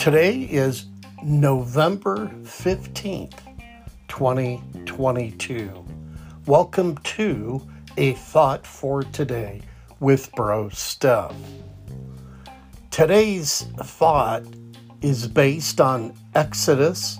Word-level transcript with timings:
Today 0.00 0.44
is 0.44 0.86
November 1.22 2.28
15th, 2.42 3.38
2022. 4.08 5.84
Welcome 6.46 6.96
to 6.96 7.68
A 7.98 8.14
Thought 8.14 8.66
for 8.66 9.02
Today 9.02 9.60
with 10.00 10.32
Bro 10.32 10.70
Stuff. 10.70 11.36
Today's 12.90 13.66
thought 13.76 14.42
is 15.02 15.28
based 15.28 15.82
on 15.82 16.14
Exodus 16.34 17.18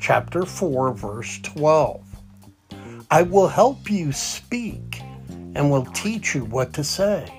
chapter 0.00 0.44
4, 0.44 0.94
verse 0.94 1.38
12. 1.44 2.04
I 3.08 3.22
will 3.22 3.46
help 3.46 3.88
you 3.88 4.10
speak 4.10 5.00
and 5.54 5.70
will 5.70 5.86
teach 5.86 6.34
you 6.34 6.44
what 6.46 6.72
to 6.72 6.82
say. 6.82 7.32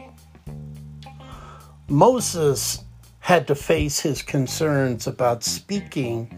Moses 1.89 2.85
had 3.27 3.45
to 3.45 3.53
face 3.53 3.99
his 3.99 4.21
concerns 4.21 5.05
about 5.05 5.43
speaking 5.43 6.31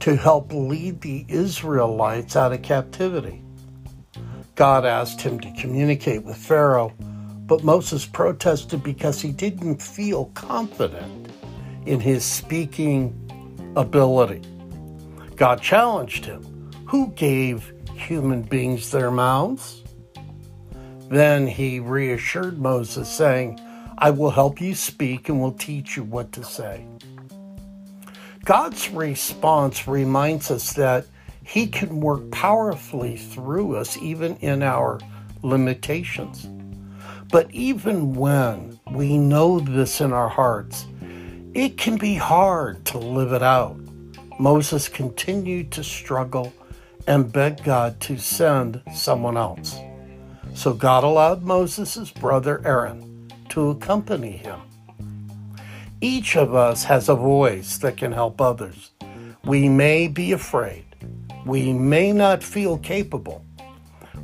to 0.00 0.16
help 0.16 0.52
lead 0.52 1.00
the 1.00 1.24
Israelites 1.28 2.34
out 2.34 2.52
of 2.52 2.60
captivity. 2.62 3.40
God 4.56 4.84
asked 4.84 5.20
him 5.20 5.38
to 5.38 5.52
communicate 5.52 6.24
with 6.24 6.36
Pharaoh, 6.36 6.92
but 7.46 7.62
Moses 7.62 8.06
protested 8.06 8.82
because 8.82 9.20
he 9.20 9.30
didn't 9.30 9.80
feel 9.80 10.24
confident 10.34 11.30
in 11.86 12.00
his 12.00 12.24
speaking 12.24 13.14
ability. 13.76 14.42
God 15.36 15.62
challenged 15.62 16.24
him 16.24 16.72
Who 16.86 17.12
gave 17.12 17.72
human 17.94 18.42
beings 18.42 18.90
their 18.90 19.12
mouths? 19.12 19.84
Then 21.08 21.46
he 21.46 21.78
reassured 21.78 22.58
Moses, 22.58 23.08
saying, 23.08 23.60
I 24.02 24.08
will 24.10 24.30
help 24.30 24.62
you 24.62 24.74
speak 24.74 25.28
and 25.28 25.42
will 25.42 25.52
teach 25.52 25.94
you 25.94 26.04
what 26.04 26.32
to 26.32 26.42
say. 26.42 26.86
God's 28.46 28.88
response 28.88 29.86
reminds 29.86 30.50
us 30.50 30.72
that 30.72 31.04
He 31.44 31.66
can 31.66 32.00
work 32.00 32.30
powerfully 32.30 33.18
through 33.18 33.76
us, 33.76 33.98
even 33.98 34.36
in 34.36 34.62
our 34.62 35.00
limitations. 35.42 36.48
But 37.30 37.50
even 37.50 38.14
when 38.14 38.80
we 38.90 39.18
know 39.18 39.60
this 39.60 40.00
in 40.00 40.14
our 40.14 40.30
hearts, 40.30 40.86
it 41.52 41.76
can 41.76 41.98
be 41.98 42.14
hard 42.14 42.86
to 42.86 42.98
live 42.98 43.32
it 43.32 43.42
out. 43.42 43.78
Moses 44.38 44.88
continued 44.88 45.72
to 45.72 45.84
struggle 45.84 46.54
and 47.06 47.30
beg 47.30 47.62
God 47.64 48.00
to 48.00 48.16
send 48.16 48.80
someone 48.94 49.36
else. 49.36 49.78
So 50.54 50.72
God 50.72 51.04
allowed 51.04 51.42
Moses' 51.42 52.10
brother 52.10 52.62
Aaron 52.64 53.09
to 53.50 53.70
accompany 53.70 54.36
him. 54.36 54.60
Each 56.00 56.36
of 56.36 56.54
us 56.54 56.84
has 56.84 57.08
a 57.08 57.14
voice 57.14 57.78
that 57.78 57.96
can 57.96 58.12
help 58.12 58.40
others. 58.40 58.90
We 59.44 59.68
may 59.68 60.08
be 60.08 60.32
afraid. 60.32 60.84
We 61.44 61.72
may 61.72 62.12
not 62.12 62.42
feel 62.42 62.78
capable. 62.78 63.44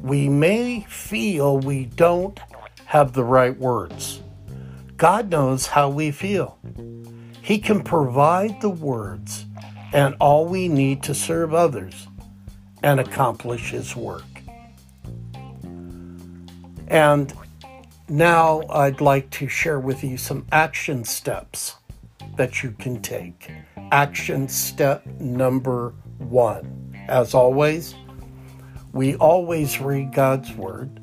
We 0.02 0.28
may 0.28 0.86
feel 0.88 1.58
we 1.58 1.86
don't 1.86 2.38
have 2.86 3.12
the 3.12 3.24
right 3.24 3.56
words. 3.58 4.22
God 4.96 5.30
knows 5.30 5.66
how 5.66 5.90
we 5.90 6.10
feel. 6.10 6.58
He 7.42 7.58
can 7.58 7.82
provide 7.82 8.60
the 8.60 8.70
words 8.70 9.44
and 9.92 10.14
all 10.20 10.46
we 10.46 10.68
need 10.68 11.02
to 11.04 11.14
serve 11.14 11.52
others 11.54 12.06
and 12.82 13.00
accomplish 13.00 13.70
His 13.70 13.94
work. 13.94 14.24
And 16.88 17.32
now, 18.08 18.62
I'd 18.70 19.00
like 19.00 19.30
to 19.30 19.48
share 19.48 19.80
with 19.80 20.04
you 20.04 20.16
some 20.16 20.46
action 20.52 21.04
steps 21.04 21.74
that 22.36 22.62
you 22.62 22.70
can 22.72 23.02
take. 23.02 23.50
Action 23.90 24.48
step 24.48 25.04
number 25.18 25.92
one. 26.18 26.94
As 27.08 27.34
always, 27.34 27.96
we 28.92 29.16
always 29.16 29.80
read 29.80 30.12
God's 30.12 30.52
Word. 30.52 31.00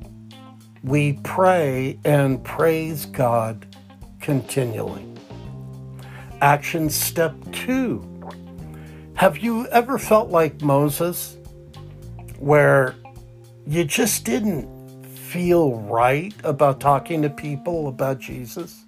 We 0.81 1.19
pray 1.23 1.99
and 2.05 2.41
praise 2.43 3.05
God 3.05 3.75
continually. 4.21 5.05
Action 6.41 6.89
step 6.89 7.35
two. 7.51 8.09
Have 9.15 9.37
you 9.37 9.67
ever 9.67 9.97
felt 9.97 10.29
like 10.29 10.61
Moses, 10.61 11.37
where 12.37 12.95
you 13.67 13.83
just 13.83 14.25
didn't 14.25 14.67
feel 15.33 15.77
right 15.77 16.35
about 16.43 16.79
talking 16.79 17.23
to 17.23 17.29
people 17.29 17.87
about 17.87 18.19
Jesus. 18.19 18.83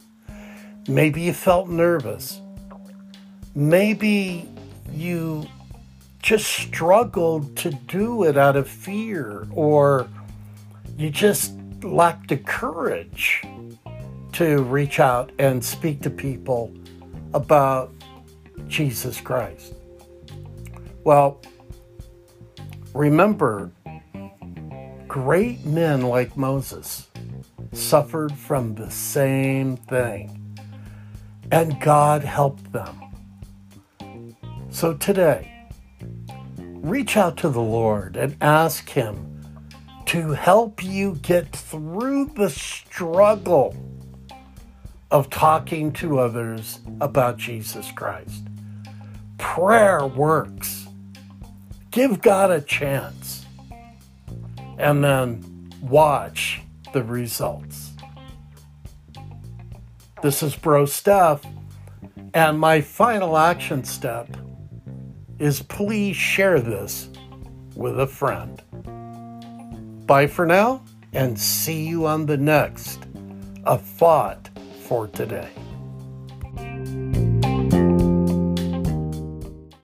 Maybe 0.88 1.22
you 1.22 1.34
felt 1.34 1.70
nervous. 1.70 2.40
Maybe 3.56 4.48
you 4.92 5.48
just 6.22 6.46
struggled 6.46 7.58
to 7.58 7.72
do 7.72 8.26
it 8.26 8.38
out 8.38 8.56
of 8.56 8.70
fear, 8.70 9.48
or 9.54 10.08
you 10.96 11.10
just 11.10 11.56
lacked 11.82 12.28
the 12.30 12.38
courage 12.38 13.42
to 14.34 14.62
reach 14.66 15.00
out 15.00 15.32
and 15.40 15.66
speak 15.66 16.00
to 16.04 16.12
people 16.12 16.72
about 17.34 17.92
Jesus 18.68 19.20
Christ. 19.20 19.74
Well, 21.04 21.42
remember 22.94 23.72
great 25.16 25.66
men 25.66 26.02
like 26.02 26.36
Moses 26.36 27.08
suffered 27.72 28.34
from 28.34 28.76
the 28.76 28.92
same 28.92 29.78
thing, 29.78 30.60
and 31.50 31.80
God 31.80 32.22
helped 32.22 32.74
them. 32.74 33.00
So 34.70 34.94
today, 34.94 35.70
reach 36.58 37.16
out 37.16 37.38
to 37.38 37.50
the 37.50 37.62
Lord 37.62 38.18
and 38.18 38.36
ask 38.42 38.90
Him 38.90 39.42
to 40.08 40.34
help 40.34 40.84
you 40.84 41.16
get 41.22 41.50
through 41.56 42.26
the 42.36 42.50
struggle 42.50 43.74
of 45.12 45.30
talking 45.30 45.94
to 45.94 46.20
others 46.20 46.82
about 47.00 47.38
Jesus 47.38 47.90
Christ. 47.94 48.44
Prayer 49.38 50.06
works. 50.06 50.90
Give 51.90 52.22
God 52.22 52.52
a 52.52 52.60
chance 52.60 53.35
and 54.78 55.04
then 55.04 55.72
watch 55.82 56.62
the 56.94 57.04
results. 57.04 57.92
This 60.22 60.42
is 60.42 60.56
Bro 60.56 60.88
Stuff, 60.88 61.46
and 62.34 62.60
my 62.60 62.82
final 62.82 63.38
action 63.38 63.84
step 63.84 64.28
is 65.40 65.62
please 65.62 66.16
share 66.16 66.60
this 66.60 67.10
with 67.76 68.00
a 68.00 68.08
friend. 68.08 68.62
Bye 70.08 70.28
for 70.28 70.46
now, 70.46 70.84
and 71.14 71.40
see 71.40 71.86
you 71.88 72.06
on 72.06 72.26
the 72.26 72.38
next 72.38 73.06
A 73.66 73.78
Thought 73.78 74.50
for 74.88 75.08
Today. 75.08 75.50